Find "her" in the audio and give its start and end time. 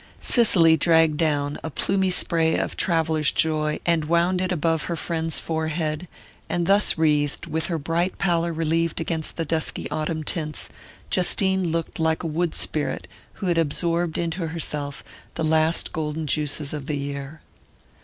4.85-4.95, 7.67-7.77